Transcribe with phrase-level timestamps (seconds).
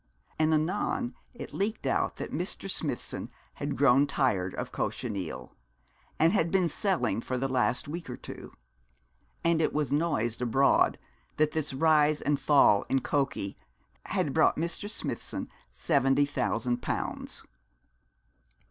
[0.39, 2.67] And anon it leaked out that Mr.
[2.67, 3.29] Smithson
[3.61, 5.53] had grown tired of cochineal,
[6.17, 8.51] and had been selling for the last week or two;
[9.43, 10.97] and it was noised abroad
[11.37, 13.55] that this rise and fall in cocci
[14.07, 14.89] had brought Mr.
[14.89, 17.43] Smithson seventy thousand pounds.